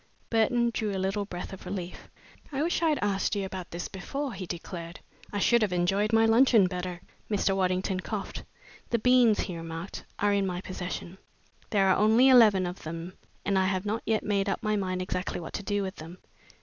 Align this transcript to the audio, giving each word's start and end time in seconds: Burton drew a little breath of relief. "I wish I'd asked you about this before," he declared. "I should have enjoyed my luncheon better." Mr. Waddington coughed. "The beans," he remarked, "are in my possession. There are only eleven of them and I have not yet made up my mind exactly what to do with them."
Burton 0.31 0.71
drew 0.73 0.89
a 0.93 0.97
little 0.97 1.25
breath 1.25 1.53
of 1.53 1.63
relief. 1.63 2.09
"I 2.51 2.63
wish 2.63 2.81
I'd 2.81 2.97
asked 3.03 3.35
you 3.35 3.45
about 3.45 3.69
this 3.69 3.87
before," 3.87 4.33
he 4.33 4.47
declared. 4.47 4.99
"I 5.31 5.37
should 5.37 5.61
have 5.61 5.71
enjoyed 5.71 6.11
my 6.11 6.25
luncheon 6.25 6.65
better." 6.65 7.01
Mr. 7.29 7.55
Waddington 7.55 7.99
coughed. 7.99 8.41
"The 8.89 8.97
beans," 8.97 9.41
he 9.41 9.55
remarked, 9.55 10.03
"are 10.17 10.33
in 10.33 10.47
my 10.47 10.59
possession. 10.59 11.19
There 11.69 11.87
are 11.87 11.97
only 11.97 12.29
eleven 12.29 12.65
of 12.65 12.81
them 12.81 13.13
and 13.45 13.59
I 13.59 13.67
have 13.67 13.85
not 13.85 14.01
yet 14.03 14.23
made 14.23 14.49
up 14.49 14.63
my 14.63 14.75
mind 14.75 15.03
exactly 15.03 15.39
what 15.39 15.53
to 15.53 15.61
do 15.61 15.83
with 15.83 15.97
them." 15.97 16.17